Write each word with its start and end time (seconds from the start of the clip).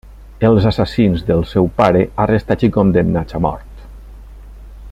Els 0.47 0.63
assassins 0.69 1.21
del 1.27 1.45
seu 1.51 1.69
pare 1.81 2.01
arrestats 2.25 2.69
i 2.69 2.73
condemnats 2.81 3.41
a 3.41 3.45
mort. 3.49 3.89